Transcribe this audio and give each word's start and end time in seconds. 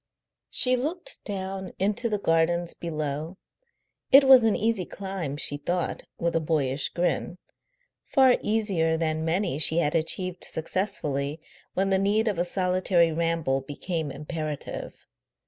She 0.49 0.75
looked 0.75 1.23
down 1.25 1.73
into 1.77 2.09
the 2.09 2.17
gardens 2.17 2.73
below. 2.73 3.37
It 4.11 4.23
was 4.23 4.43
an 4.43 4.55
easy 4.55 4.83
climb, 4.83 5.37
she 5.37 5.57
thought, 5.57 6.05
with 6.17 6.35
a 6.35 6.39
boyish 6.39 6.89
grin 6.89 7.37
far 8.03 8.37
easier 8.41 8.97
than 8.97 9.23
many 9.23 9.59
she 9.59 9.77
had 9.77 9.93
achieved 9.93 10.43
successfully 10.43 11.39
when 11.75 11.91
the 11.91 11.99
need 11.99 12.27
of 12.27 12.39
a 12.39 12.45
solitary 12.45 13.11
ramble 13.11 13.61
became 13.61 14.09
imperative. 14.09 15.05